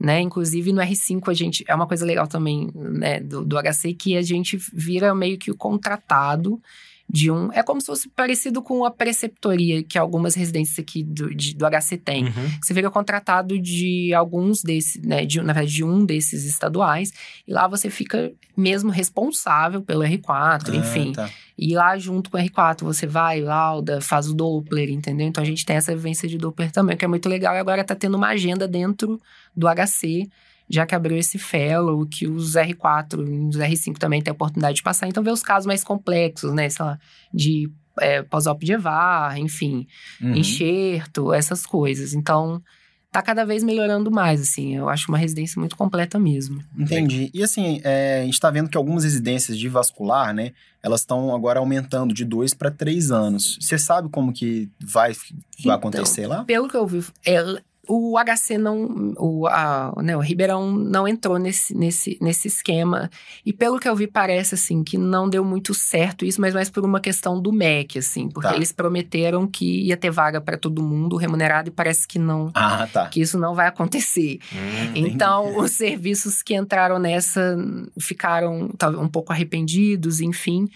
[0.00, 0.20] Né?
[0.20, 1.64] Inclusive no R5 a gente.
[1.66, 5.50] É uma coisa legal também né, do, do HC que a gente vira meio que
[5.50, 6.62] o contratado
[7.10, 7.50] de um.
[7.52, 11.64] É como se fosse parecido com a preceptoria que algumas residências aqui do, de- do
[11.64, 12.24] HC têm.
[12.24, 12.32] Uhum.
[12.62, 15.24] Você fica contratado de alguns desses, né?
[15.24, 17.12] De, na verdade, de um desses estaduais.
[17.46, 21.12] E lá você fica mesmo responsável pelo R4, enfim.
[21.16, 21.30] Ah, tá.
[21.56, 25.26] E lá junto com o R4 você vai, lauda, faz o Doppler, entendeu?
[25.26, 27.54] Então a gente tem essa vivência de Doppler também, que é muito legal.
[27.54, 29.20] E agora tá tendo uma agenda dentro
[29.56, 30.28] do HC,
[30.70, 34.76] já que abriu esse fellow, que os R4 e os R5 também tem a oportunidade
[34.76, 35.08] de passar.
[35.08, 36.68] Então vê os casos mais complexos, né?
[36.68, 36.98] Sei lá,
[37.32, 37.70] de
[38.00, 39.86] é, pós-op de EVAR, enfim,
[40.20, 40.34] Uhum.
[40.36, 42.14] enxerto, essas coisas.
[42.14, 42.62] Então
[43.10, 44.76] tá cada vez melhorando mais, assim.
[44.76, 46.62] Eu acho uma residência muito completa mesmo.
[46.78, 47.30] Entendi.
[47.32, 50.52] E assim, é, a gente tá vendo que algumas residências de vascular, né?
[50.82, 53.56] Elas estão agora aumentando de dois para três anos.
[53.60, 55.24] Você sabe como que vai, vai
[55.58, 56.44] Então, acontecer lá?
[56.44, 57.42] Pelo que eu vi, é,
[57.88, 59.14] o HC não.
[59.16, 63.10] O, a, né, o Ribeirão não entrou nesse, nesse, nesse esquema.
[63.44, 66.68] E pelo que eu vi, parece assim que não deu muito certo isso, mas mais
[66.70, 68.54] por uma questão do MEC, assim, porque Tá.
[68.56, 72.50] eles prometeram que ia ter vaga para todo mundo remunerado e parece que não.
[72.54, 73.06] Ah, tá.
[73.08, 74.38] Que isso não vai acontecer.
[74.52, 77.56] Hum, Então, os serviços que entraram nessa
[77.98, 80.68] ficaram talvez um pouco arrependidos, enfim.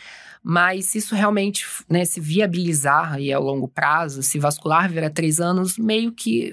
[0.43, 5.39] Mas se isso realmente né, se viabilizar aí a longo prazo, se vascular virar três
[5.39, 6.53] anos, meio que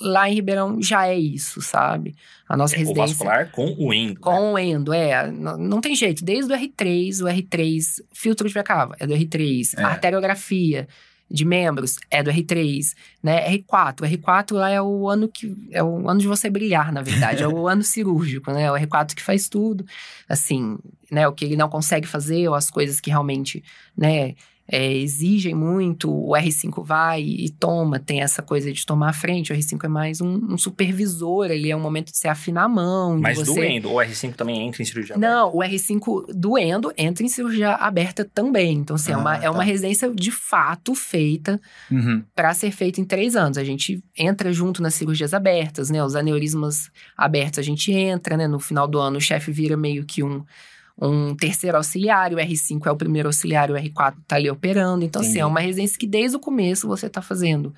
[0.00, 2.14] lá em Ribeirão já é isso, sabe?
[2.48, 3.06] A nossa É, o residência.
[3.14, 4.14] vascular com o endo.
[4.14, 4.20] né?
[4.20, 5.30] Com o endo, é.
[5.30, 6.24] Não, não tem jeito.
[6.24, 7.80] Desde o R3, o R3,
[8.12, 9.78] filtro de vacava, é do R3.
[9.78, 9.82] É.
[9.82, 10.88] Arteriografia
[11.30, 13.50] de membros é do R3, né?
[13.54, 14.00] R4.
[14.00, 17.42] O R4 lá é o ano que é o ano de você brilhar, na verdade.
[17.42, 18.62] é o ano cirúrgico, né?
[18.62, 19.84] É o R4 que faz tudo.
[20.28, 20.78] Assim,
[21.10, 21.28] né?
[21.28, 23.62] O que ele não consegue fazer, ou as coisas que realmente,
[23.96, 24.34] né?
[24.70, 29.52] É, exigem muito, o R5 vai e toma, tem essa coisa de tomar a frente.
[29.52, 32.68] O R5 é mais um, um supervisor, ele é um momento de você afinar a
[32.68, 33.18] mão.
[33.18, 33.54] Mas você...
[33.54, 33.90] doendo.
[33.90, 35.34] O R5 também entra em cirurgia aberta?
[35.34, 38.74] Não, o R5 doendo entra em cirurgia aberta também.
[38.78, 39.64] Então, assim, é, uma, Ah, é uma tá.
[39.64, 42.22] residência de fato feita Uhum.
[42.34, 43.56] para ser feita em três anos.
[43.56, 46.04] A gente entra junto nas cirurgias abertas, né?
[46.04, 48.46] Os aneurismas abertos a gente entra, né?
[48.46, 50.44] No final do ano o chefe vira meio que um,
[51.00, 55.04] um terceiro auxiliar, o R5 é o primeiro auxiliar, o R4 tá ali operando.
[55.04, 55.42] Então, assim, Entendi.
[55.42, 57.72] é uma residência que desde o começo você tá fazendo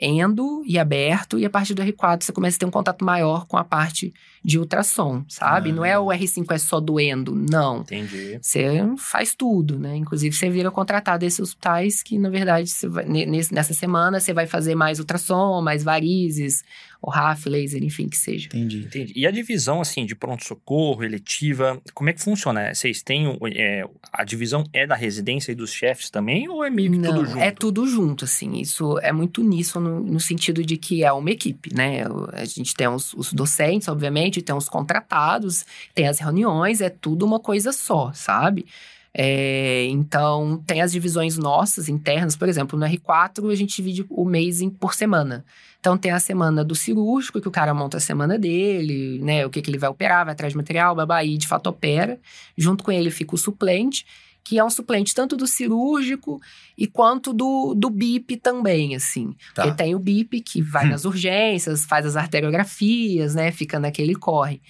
[0.00, 3.46] endo e aberto, e a partir do R4 você começa a ter um contato maior
[3.46, 5.70] com a parte de ultrassom, sabe?
[5.70, 5.72] Ah.
[5.74, 7.80] Não é o R5 é só do endo, não.
[7.80, 8.38] Entendi.
[8.40, 9.96] Você faz tudo, né?
[9.96, 13.06] Inclusive, você vira contratado desses hospitais que, na verdade, vai-
[13.50, 16.62] nessa semana você vai fazer mais ultrassom, mais varizes,
[17.00, 18.46] ou RAF, laser, enfim, que seja.
[18.48, 18.78] Entendi.
[18.80, 19.12] Entendi.
[19.14, 22.74] E a divisão, assim, de pronto-socorro, eletiva, como é que funciona?
[22.74, 26.70] Vocês têm, o- é, a divisão é da residência e dos chefes também, ou é
[26.70, 27.38] meio que Não, tudo junto?
[27.42, 28.58] é tudo junto, assim.
[28.60, 32.08] Isso é muito nisso, no, no sentido de que é uma equipe, né?
[32.08, 36.90] O- A gente tem os, os docentes, obviamente, tem os contratados, tem as reuniões, é
[36.90, 38.66] tudo uma coisa só, sabe?
[39.14, 44.24] É, então, tem as divisões nossas internas, por exemplo, no R4 a gente divide o
[44.24, 45.44] mês em, por semana.
[45.80, 49.46] Então, tem a semana do cirúrgico, que o cara monta a semana dele, né?
[49.46, 52.18] O que, que ele vai operar, vai atrás de material, babá, e de fato opera.
[52.56, 54.04] Junto com ele fica o suplente,
[54.42, 56.40] que é um suplente tanto do cirúrgico
[56.76, 59.34] e quanto do, do BIP também, assim.
[59.54, 59.62] Tá.
[59.62, 60.90] Porque tem o BIP que vai Hum.
[60.90, 63.52] nas urgências, faz as arteriografias, né?
[63.52, 64.60] Fica naquele corre.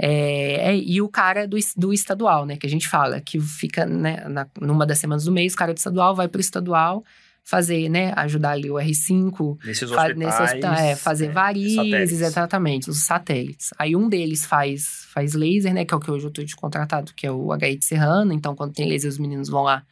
[0.00, 2.56] É, é, e o cara do, do estadual, né?
[2.56, 5.74] Que a gente fala, que fica né, na, numa das semanas do mês, o cara
[5.74, 7.04] do estadual vai pro estadual
[7.48, 8.12] fazer, né?
[8.14, 9.56] Ajudar ali o R5.
[9.64, 10.16] Nesses hospitais.
[10.18, 13.70] Nesse hospital, é, fazer é, varizes, exatamente, os satélites.
[13.78, 15.86] Aí um deles faz, faz laser, né?
[15.86, 18.34] Que é o que hoje eu tô de contratado, que é o HI de Serrano.
[18.34, 19.82] Então, quando tem laser, os meninos vão lá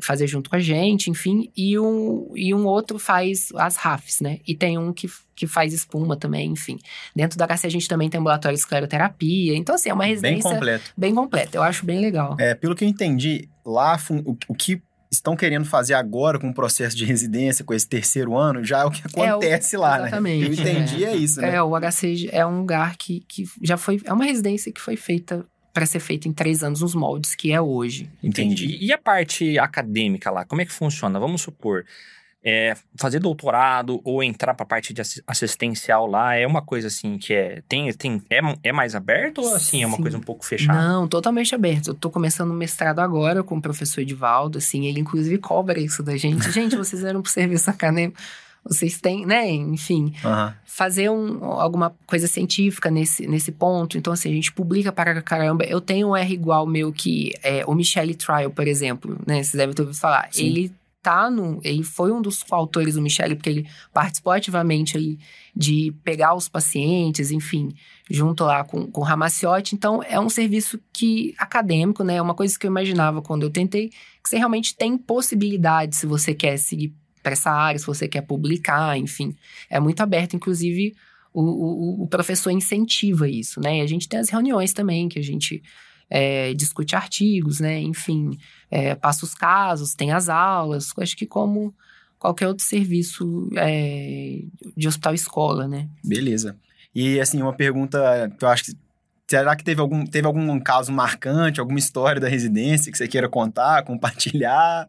[0.00, 1.52] fazer junto com a gente, enfim.
[1.54, 4.38] E um, e um outro faz as RAFs, né?
[4.48, 6.78] E tem um que, que faz espuma também, enfim.
[7.14, 9.54] Dentro da HC a gente também tem ambulatório de escleroterapia.
[9.54, 10.48] Então, assim, é uma residência...
[10.48, 10.92] Bem completo.
[10.96, 11.58] Bem completa.
[11.58, 12.34] Eu acho bem legal.
[12.40, 14.80] É, pelo que eu entendi, lá o, o que
[15.12, 18.84] estão querendo fazer agora com o processo de residência, com esse terceiro ano, já é
[18.84, 20.46] o que acontece é o, lá, exatamente, né?
[20.46, 21.54] Eu entendi, é, é isso, né?
[21.56, 24.00] É, o HC é um lugar que, que já foi...
[24.04, 27.52] É uma residência que foi feita para ser feito em três anos nos moldes que
[27.52, 28.10] é hoje.
[28.22, 28.78] Entendi.
[28.80, 31.18] E a parte acadêmica lá, como é que funciona?
[31.20, 31.84] Vamos supor,
[32.44, 37.16] é, fazer doutorado ou entrar para a parte de assistencial lá é uma coisa assim
[37.16, 40.44] que é tem, tem é, é mais aberto ou assim é uma coisa um pouco
[40.44, 40.80] fechada?
[40.80, 41.88] Não, totalmente aberto.
[41.88, 46.02] Eu tô começando o mestrado agora com o professor Edivaldo, assim, ele inclusive cobra isso
[46.02, 46.48] da gente.
[46.50, 48.18] gente, vocês eram pro serviço acadêmico
[48.64, 50.52] vocês têm, né, enfim, uhum.
[50.64, 53.98] fazer um, alguma coisa científica nesse, nesse ponto.
[53.98, 55.64] Então, assim, a gente publica para caramba.
[55.64, 59.42] Eu tenho um R igual meu que é o Michele Trial, por exemplo, né?
[59.42, 60.28] Vocês devem ter ouvido falar.
[60.30, 60.46] Sim.
[60.46, 61.60] Ele tá no.
[61.64, 65.18] Ele foi um dos autores do Michele, porque ele participou ativamente ali
[65.54, 67.74] de pegar os pacientes, enfim,
[68.08, 69.74] junto lá com, com o Ramaciotti.
[69.74, 72.16] Então, é um serviço que acadêmico, né?
[72.16, 76.06] É uma coisa que eu imaginava quando eu tentei, que você realmente tem possibilidade, se
[76.06, 79.34] você quer seguir para essa área, se você quer publicar, enfim.
[79.68, 80.94] É muito aberto, inclusive
[81.32, 83.78] o, o, o professor incentiva isso, né?
[83.78, 85.62] E a gente tem as reuniões também, que a gente
[86.14, 87.80] é, discute artigos, né?
[87.80, 88.38] Enfim,
[88.70, 91.74] é, passa os casos, tem as aulas, acho que como
[92.18, 94.42] qualquer outro serviço é,
[94.76, 95.88] de hospital-escola, né?
[96.04, 96.54] Beleza.
[96.94, 98.72] E, assim, uma pergunta que eu acho que
[99.30, 103.30] Será que teve algum, teve algum caso marcante, alguma história da residência que você queira
[103.30, 104.86] contar, compartilhar?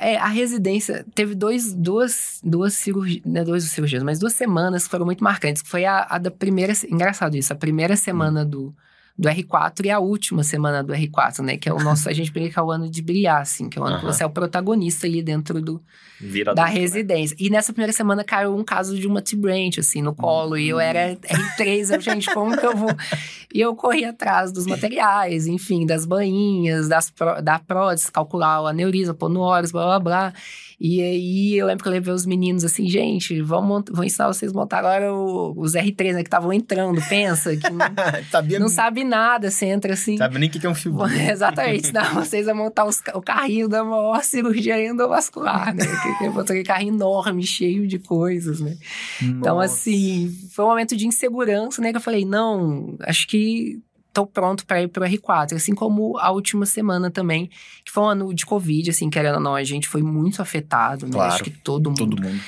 [0.00, 4.84] É, a residência teve dois, duas, duas cirurgias, não é duas cirurgias, mas duas semanas
[4.84, 5.62] que foram muito marcantes.
[5.66, 8.48] Foi a, a, da primeira, engraçado isso, a primeira semana hum.
[8.48, 8.74] do,
[9.18, 11.56] do R4 e a última semana do R4, né?
[11.56, 13.82] Que é o nosso, a gente brinca, é o ano de brilhar, assim, que é
[13.82, 14.00] o ano uhum.
[14.00, 15.82] que você é o protagonista ali dentro do,
[16.20, 16.70] Vira da né?
[16.70, 17.36] residência.
[17.38, 17.46] Né?
[17.46, 20.58] E nessa primeira semana caiu um caso de uma T-Branch, assim, no colo, uhum.
[20.58, 22.90] e eu era R3, eu, gente, como que eu vou...
[23.54, 29.12] E eu corri atrás dos materiais, enfim, das bainhas, das, da prótese, calcular o aneurisma,
[29.12, 30.32] pôr no óleo, blá, blá, blá.
[30.84, 34.50] E aí eu lembro que eu levei os meninos assim, gente, vamos, vou ensinar vocês
[34.50, 37.86] a montar agora o, os R3, né, que estavam entrando, pensa, que não,
[38.28, 40.16] Sabia não sabe nada, você entra assim.
[40.16, 40.96] Sabe nem o que é um fio.
[41.06, 45.84] Exatamente, dá vocês a montar os, o carrinho da maior cirurgia endovascular, né?
[46.18, 48.76] que, eu aquele carrinho enorme, cheio de coisas, né?
[49.20, 49.38] Então, Nossa.
[49.38, 51.90] Então, assim, foi um momento de insegurança, né?
[51.90, 53.80] Que eu falei, não, acho que
[54.12, 55.54] tô pronto para ir pro R4.
[55.54, 57.48] Assim como a última semana também,
[57.84, 61.06] que foi um ano de Covid, assim, querendo ou não, a gente foi muito afetado,
[61.06, 61.12] né?
[61.12, 62.16] Claro, Acho que todo mundo.
[62.16, 62.40] Todo mundo.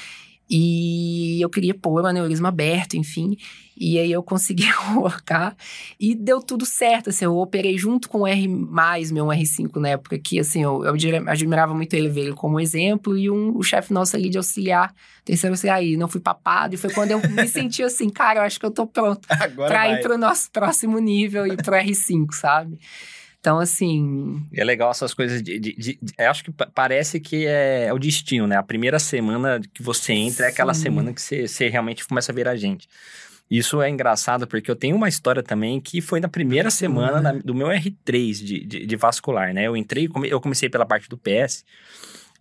[0.49, 3.37] E eu queria pôr o aneurisma aberto, enfim.
[3.77, 5.57] E aí eu consegui colocar
[5.99, 10.19] e deu tudo certo, assim, eu operei junto com o R+, meu R5 na época,
[10.19, 10.95] que assim, eu, eu
[11.27, 14.95] admirava muito ele, ver ele como exemplo, e um, o chefe nosso ali de auxiliar,
[15.25, 18.45] terceiro auxiliar aí, não fui papado, e foi quando eu me senti assim, cara, eu
[18.45, 19.27] acho que eu tô pronto
[19.91, 19.95] vai.
[19.95, 22.79] ir pro nosso próximo nível e pro R5, sabe?
[23.45, 24.43] Então, assim.
[24.55, 25.59] É legal essas coisas de.
[25.59, 28.57] de, de, acho que parece que é, é, o destino, né?
[28.57, 30.43] A primeira semana que você entra Sim.
[30.45, 32.89] é aquela semana que você, você realmente começa a ver a gente.
[33.51, 37.33] Isso é engraçado porque eu tenho uma história também que foi na primeira semana da,
[37.33, 39.67] do meu R3 de, de, de, vascular, né?
[39.67, 41.67] Eu entrei, eu comecei pela parte do PS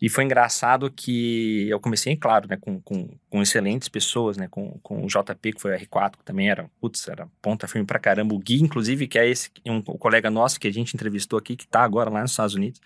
[0.03, 4.77] e foi engraçado que eu comecei, claro, né, com, com, com excelentes pessoas, né, com,
[4.83, 7.97] com o JP, que foi o R4, que também era, putz, era ponta firme pra
[7.97, 8.35] caramba.
[8.35, 11.55] O Gui, inclusive, que é esse, um, um colega nosso que a gente entrevistou aqui,
[11.55, 12.81] que tá agora lá nos Estados Unidos.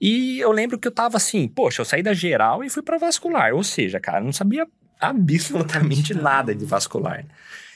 [0.00, 2.98] E eu lembro que eu tava assim, poxa, eu saí da geral e fui para
[2.98, 3.52] vascular.
[3.52, 4.64] Ou seja, cara, não sabia
[5.00, 7.26] absolutamente nada de vascular.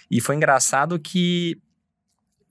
[0.08, 1.58] E foi engraçado que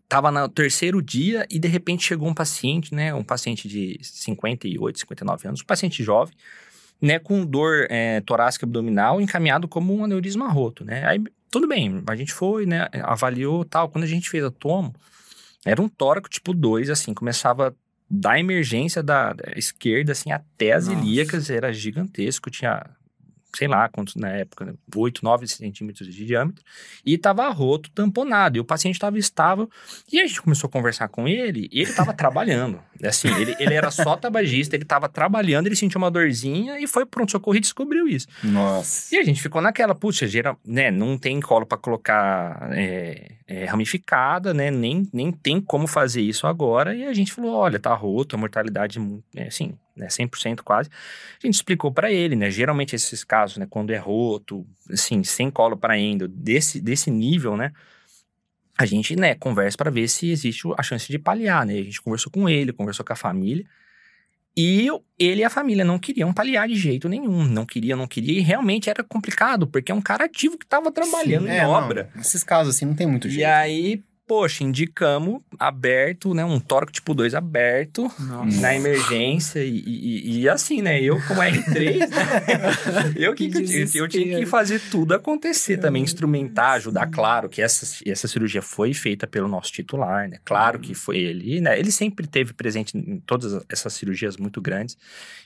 [0.09, 3.13] tava no terceiro dia e de repente chegou um paciente, né?
[3.13, 6.33] Um paciente de 58, 59 anos, um paciente jovem,
[6.99, 7.19] né?
[7.19, 11.05] Com dor é, torácica abdominal encaminhado como um aneurisma roto, né?
[11.05, 12.87] Aí, tudo bem, a gente foi, né?
[13.03, 13.87] Avaliou tal.
[13.87, 14.95] Quando a gente fez a tomo,
[15.63, 17.75] era um tóraco tipo 2, assim, começava
[18.09, 20.99] da emergência da, da esquerda, assim, até as Nossa.
[20.99, 22.89] ilíacas, era gigantesco, tinha
[23.53, 24.73] sei lá quantos na época, né?
[24.95, 26.63] 8, 9 centímetros de diâmetro,
[27.05, 29.69] e estava roto, tamponado, e o paciente estava estável,
[30.11, 33.73] e a gente começou a conversar com ele, e ele estava trabalhando, assim, ele, ele
[33.73, 38.07] era só tabagista, ele estava trabalhando, ele sentiu uma dorzinha, e foi pronto-socorro e descobriu
[38.07, 38.27] isso.
[38.43, 39.15] Nossa.
[39.15, 43.65] E a gente ficou naquela, puxa, geral, né, não tem colo para colocar é, é,
[43.65, 47.93] ramificada, né, nem, nem tem como fazer isso agora, e a gente falou, olha, tá
[47.93, 48.99] roto, a mortalidade,
[49.35, 50.89] é, assim, né, 100% quase.
[51.41, 55.51] A gente explicou para ele, né, geralmente esses casos, né, quando é roto, assim, sem
[55.51, 57.71] colo para endo, desse, desse nível, né,
[58.77, 62.01] a gente, né, conversa para ver se existe a chance de paliar, né, a gente
[62.01, 63.65] conversou com ele, conversou com a família,
[64.57, 68.39] e ele e a família não queriam paliar de jeito nenhum, não queria, não queria,
[68.39, 71.63] e realmente era complicado, porque é um cara ativo que estava trabalhando Sim, em é,
[71.63, 72.09] não, obra.
[72.19, 73.41] Esses casos assim não tem muito jeito.
[73.41, 76.45] E aí, poxa, indicamos aberto, né?
[76.45, 78.61] Um tórax tipo 2 aberto Nossa.
[78.61, 79.63] na emergência.
[79.63, 81.01] E, e- e assim, né?
[81.01, 82.07] Eu, como R3, né?
[83.17, 87.07] eu, que, Que eu, tinha- que fazer tudo acontecer também, instrumentar, ajudar.
[87.07, 90.37] Claro que essa, essa cirurgia foi feita pelo nosso titular, né?
[90.45, 91.79] Claro que foi ele, né?
[91.79, 94.95] Ele sempre teve presente em todas essas cirurgias muito grandes.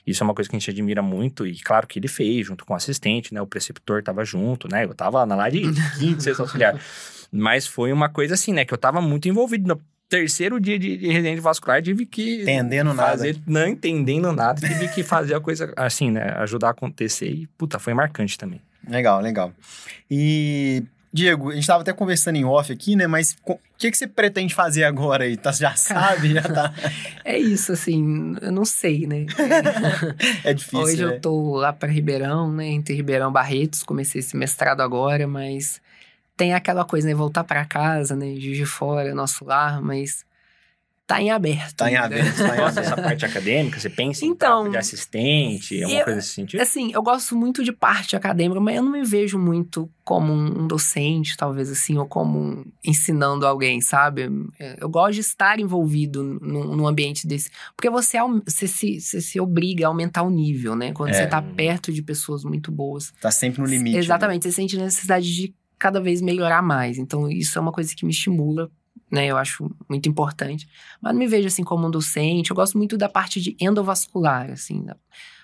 [0.06, 1.46] Isso é uma coisa que a gente admira muito.
[1.46, 3.40] E claro que ele fez, junto com o assistente, né?
[3.40, 4.84] O preceptor tava junto, né?
[4.84, 5.62] Eu tava na lá de
[5.98, 6.78] quinto, sexto auxiliar.
[7.36, 8.64] Mas foi uma coisa assim, né?
[8.64, 9.66] Que eu tava muito envolvido.
[9.66, 13.10] No terceiro dia de, de residente vascular, tive que Entendendo nada.
[13.10, 16.32] fazer, não entendendo nada, tive que fazer a coisa assim, né?
[16.38, 18.60] Ajudar a acontecer e, puta, foi marcante também.
[18.86, 19.52] Legal, legal.
[20.08, 23.08] E, Diego, a gente tava até conversando em off aqui, né?
[23.08, 25.36] Mas o que, que você pretende fazer agora aí?
[25.36, 26.34] Tá, já sabe?
[26.34, 26.72] Já tá...
[27.24, 29.26] É isso, assim, eu não sei, né?
[30.44, 31.14] É difícil, Hoje né?
[31.14, 32.66] eu tô lá para Ribeirão, né?
[32.66, 35.80] Entre Ribeirão e Barretos, comecei esse mestrado agora, mas
[36.36, 37.14] tem aquela coisa, né?
[37.14, 38.34] Voltar para casa, né?
[38.36, 40.24] Juiz de Fora, nosso lar, mas
[41.06, 41.74] tá em aberto.
[41.76, 42.06] Tá em ainda.
[42.06, 42.78] aberto, tá em Nossa, aberto.
[42.94, 46.60] essa parte acadêmica, você pensa em Então, papo de assistente, alguma eu- coisa nesse sentido?
[46.62, 50.66] Assim, eu gosto muito de parte acadêmica, mas eu não me vejo muito como um
[50.66, 54.30] docente, talvez assim, ou como um- ensinando alguém, sabe?
[54.78, 57.50] Eu gosto de estar envolvido num, num ambiente desse.
[57.76, 58.16] Porque você,
[58.46, 60.92] você, se, você se obriga a aumentar o nível, né?
[60.94, 61.12] Quando É.
[61.12, 63.12] você tá perto de pessoas muito boas.
[63.20, 63.92] Tá sempre no limite.
[63.92, 63.98] né?
[64.00, 66.96] Exatamente, você sente necessidade de cada vez melhorar mais.
[66.96, 68.70] Então, isso é uma coisa que me estimula,
[69.10, 69.26] né?
[69.26, 70.66] Eu acho muito importante.
[70.98, 72.50] Mas não me vejo assim como um docente.
[72.50, 74.96] Eu gosto muito da parte de endovascular, assim, da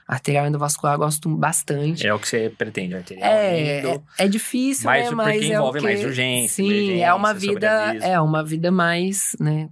[0.08, 2.06] arterial endovascular, eu gosto bastante.
[2.06, 3.88] É o que você pretende, arterial, É, endo.
[4.18, 5.10] é, é difícil, Mas né?
[5.10, 5.84] porque Mas é o envolve que...
[5.84, 7.68] mais urgência, Sim, emergência, é uma vida,
[8.02, 9.68] é uma vida mais, né?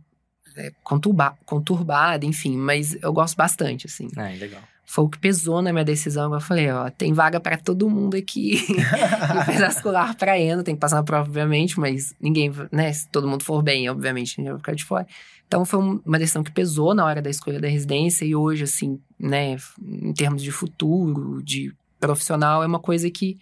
[0.59, 2.57] é, conturba, conturbada, enfim.
[2.57, 4.09] Mas eu gosto bastante, assim.
[4.17, 4.61] É, legal.
[4.90, 6.33] Foi o que pesou na minha decisão.
[6.33, 8.64] Eu falei, ó, tem vaga pra todo mundo aqui.
[9.55, 12.90] E vascular pra endo, tem que passar na prova, obviamente, mas ninguém, né?
[12.92, 15.07] Se todo mundo for bem, obviamente, ninguém vai ficar de fora.
[15.46, 18.64] Então foi um- uma decisão que pesou na hora da escolha da residência e hoje,
[18.64, 23.38] assim, né, em termos de futuro, de profissional, é uma coisa que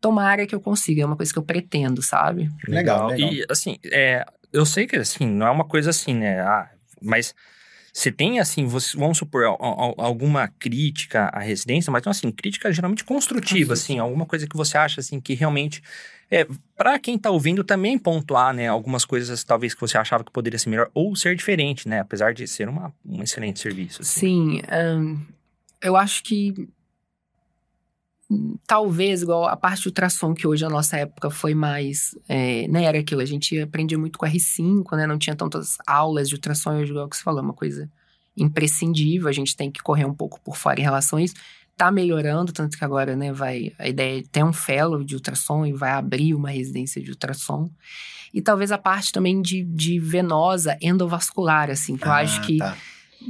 [0.00, 2.50] tomara que eu consiga, é uma coisa que eu pretendo, sabe?
[2.68, 3.32] Legal, legal.
[3.32, 6.40] E, assim, é, eu sei que, assim, não é uma coisa assim, né?
[6.40, 6.68] Ah,
[7.00, 7.34] mas
[7.96, 12.72] você tem, assim, você- vamos supor, al- al- alguma crítica à residência, mas, assim, crítica
[12.72, 15.80] geralmente construtiva, assim, alguma coisa que você acha, assim, que realmente...
[16.30, 16.44] É,
[16.76, 20.58] para quem tá ouvindo também pontuar, né, algumas coisas talvez que você achava que poderia
[20.58, 24.02] ser melhor ou ser diferente, né, apesar de ser uma, um excelente serviço.
[24.02, 24.20] assim.
[24.20, 25.18] Sim, ahn,
[25.80, 26.66] eu acho que
[28.66, 32.84] talvez, igual a parte de ultrassom, que hoje na nossa época foi mais, é, né,
[32.84, 36.78] era aquilo, a gente aprendia muito com R5, né, não tinha tantas aulas de ultrassom,
[36.78, 37.88] hoje, igual que você falou, é uma coisa
[38.36, 41.34] imprescindível, a gente tem que correr um pouco por fora em relação a isso.
[41.76, 45.66] Tá melhorando, tanto que agora, né, vai, a ideia é ter um fellow de ultrassom
[45.66, 47.68] e vai abrir uma residência de ultrassom.
[48.32, 52.58] E talvez a parte também de, de venosa endovascular, assim, que eu acho Ah, que
[52.58, 52.76] tá.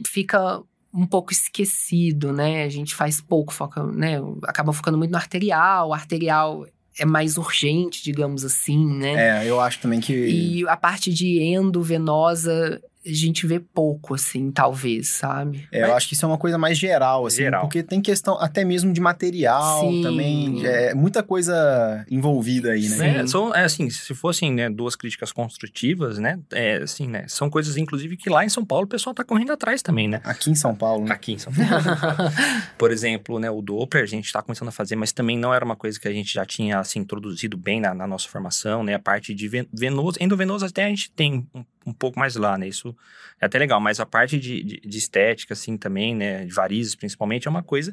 [0.06, 0.62] fica
[0.94, 2.62] um pouco esquecido, né?
[2.62, 4.18] A gente faz pouco, foca, né?
[4.44, 5.88] Acaba focando muito no arterial.
[5.88, 6.64] O arterial
[6.98, 9.42] é mais urgente, digamos assim, né?
[9.42, 10.12] É, eu acho também que.
[10.12, 15.68] E a parte de endovenosa, a gente vê pouco, assim, talvez, sabe?
[15.70, 17.62] É, eu acho que isso é uma coisa mais geral, assim, Geral.
[17.62, 20.00] porque tem questão até mesmo de material Sim.
[20.00, 23.20] também, é muita coisa envolvida aí, né?
[23.20, 27.50] É, são, é assim, se fossem né, duas críticas construtivas, né, é, assim, né, são
[27.50, 30.20] coisas, inclusive, que lá em São Paulo o pessoal tá correndo atrás também, né?
[30.24, 31.12] Aqui em São Paulo, né?
[31.12, 31.68] Aqui em São Paulo.
[32.78, 35.64] Por exemplo, né, o Doppler a gente tá começando a fazer, mas também não era
[35.64, 38.94] uma coisa que a gente já tinha, assim, introduzido bem na, na nossa formação, né?
[38.94, 42.56] A parte de ven- venoso, endovenoso até a gente tem um, um pouco mais lá,
[42.56, 42.68] né?
[42.68, 42.94] Isso
[43.40, 46.94] é até legal, mas a parte de, de, de estética, assim, também, né, de varizes
[46.94, 47.92] principalmente, é uma coisa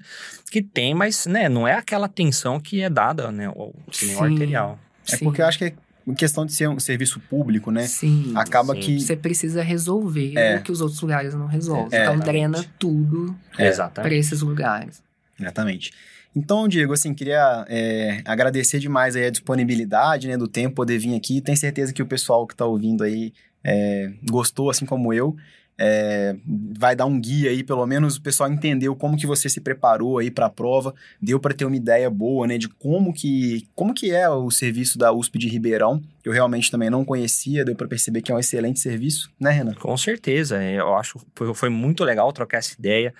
[0.50, 4.34] que tem, mas, né, não é aquela atenção que é dada, né, ao cinema Sim.
[4.34, 4.80] arterial.
[5.08, 5.26] É Sim.
[5.26, 5.74] porque eu acho que é
[6.16, 7.84] questão de ser um serviço público, né?
[7.88, 8.34] Sim.
[8.36, 8.80] Acaba sim.
[8.82, 9.02] que.
[9.02, 10.58] Você precisa resolver É.
[10.58, 11.86] o que os outros lugares não resolvem.
[11.86, 12.26] É, então exatamente.
[12.26, 13.72] drena tudo É.
[13.72, 15.02] para esses lugares.
[15.40, 15.92] Exatamente.
[16.36, 21.16] Então, Diego, assim, queria é, agradecer demais aí a disponibilidade, né, do tempo, poder vir
[21.16, 21.42] aqui.
[21.42, 25.36] Tenho certeza que o pessoal que está ouvindo aí é, gostou, assim como eu.
[25.84, 26.36] É,
[26.78, 30.20] vai dar um guia aí, pelo menos o pessoal entendeu como que você se preparou
[30.20, 33.92] aí para a prova, deu para ter uma ideia boa, né, de como que, como
[33.92, 36.00] que é o serviço da USP de Ribeirão.
[36.24, 39.74] Eu realmente também não conhecia, deu para perceber que é um excelente serviço, né, Renan?
[39.74, 43.12] Com certeza, eu acho que foi muito legal trocar essa ideia.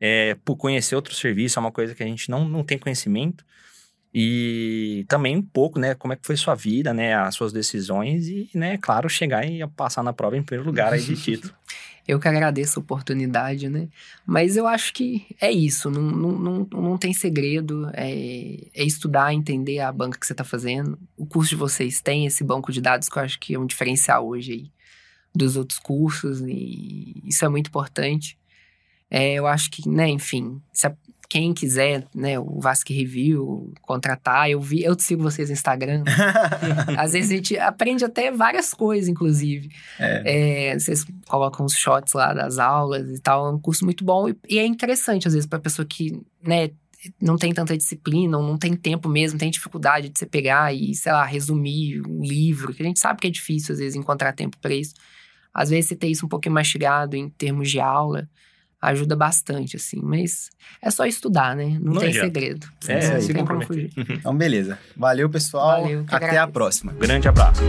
[0.00, 3.44] É, por conhecer outro serviço é uma coisa que a gente não, não tem conhecimento.
[4.14, 8.28] E também um pouco, né, como é que foi sua vida, né, as suas decisões
[8.28, 11.52] e, né, claro, chegar e passar na prova em primeiro lugar aí de título.
[12.08, 13.88] Eu que agradeço a oportunidade, né?
[14.24, 17.90] Mas eu acho que é isso, não, não, não, não tem segredo.
[17.92, 20.96] É, é estudar, entender a banca que você está fazendo.
[21.16, 23.66] O curso de vocês tem esse banco de dados que eu acho que é um
[23.66, 24.70] diferencial hoje aí
[25.36, 28.38] dos outros cursos, e isso é muito importante.
[29.10, 30.90] É, eu acho que, né, enfim, se
[31.28, 36.04] quem quiser, né, o Vasque Review, contratar, eu vi, eu sigo vocês no Instagram.
[36.96, 39.70] Às vezes a gente aprende até várias coisas, inclusive.
[39.98, 40.70] É.
[40.70, 44.28] É, vocês colocam os shots lá das aulas e tal, é um curso muito bom.
[44.28, 46.70] E, e é interessante, às vezes, para pessoa que, né,
[47.20, 50.94] não tem tanta disciplina, ou não tem tempo mesmo, tem dificuldade de você pegar e,
[50.94, 54.32] sei lá, resumir um livro, que a gente sabe que é difícil, às vezes, encontrar
[54.32, 54.94] tempo para isso.
[55.52, 58.28] Às vezes, você ter isso um pouquinho mastigado em termos de aula
[58.80, 60.00] ajuda bastante, assim.
[60.02, 60.50] Mas
[60.82, 61.78] é só estudar, né?
[61.80, 62.26] Não, não tem adianta.
[62.26, 62.66] segredo.
[62.86, 63.90] É, é não tem como fugir.
[64.10, 64.78] Então, beleza.
[64.96, 65.82] Valeu, pessoal.
[65.82, 66.42] Valeu, Até agradeço.
[66.42, 66.92] a próxima.
[66.92, 67.62] Grande abraço.